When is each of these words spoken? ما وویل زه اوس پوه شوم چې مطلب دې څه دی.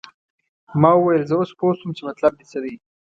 ما 0.81 0.91
وویل 0.95 1.23
زه 1.29 1.35
اوس 1.37 1.49
پوه 1.59 1.73
شوم 1.79 1.91
چې 1.97 2.01
مطلب 2.09 2.31
دې 2.37 2.45
څه 2.51 2.59
دی. 2.63 2.73